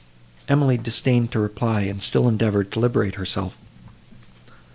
Emily 0.47 0.79
disdained 0.79 1.31
to 1.31 1.39
reply, 1.39 1.81
and 1.81 2.01
still 2.01 2.27
endeavoured 2.27 2.71
to 2.71 2.79
liberate 2.79 3.13
herself. 3.21 3.59